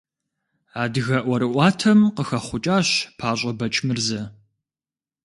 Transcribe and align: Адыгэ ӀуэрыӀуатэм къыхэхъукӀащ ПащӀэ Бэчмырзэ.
Адыгэ 0.81 1.17
ӀуэрыӀуатэм 1.25 1.99
къыхэхъукӀащ 2.15 2.89
ПащӀэ 3.17 3.51
Бэчмырзэ. 3.59 4.21